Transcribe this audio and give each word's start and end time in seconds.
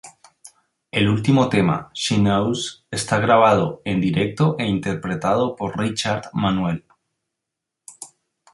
El 0.89 1.07
último 1.09 1.47
tema, 1.47 1.91
"She 1.93 2.15
Knows", 2.17 2.87
está 2.89 3.19
grabado 3.19 3.83
en 3.85 4.01
directo 4.01 4.55
e 4.57 4.65
interpretado 4.65 5.55
por 5.55 5.77
Richard 5.77 6.31
Manuel. 6.33 6.83